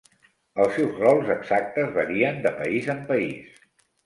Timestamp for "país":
2.63-2.89, 3.13-3.63